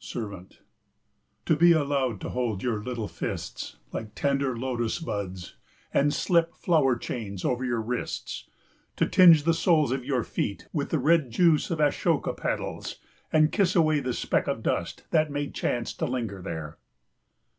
[0.00, 0.60] SERVANT.
[1.44, 5.56] To be allowed to hold your little fists like tender lotus buds
[5.92, 8.48] and slip flower chains over your wrists;
[8.96, 12.96] to tinge the soles of your feet with the red juice of ashoka petals
[13.30, 16.78] and kiss away the speck of dust that may chance to linger there.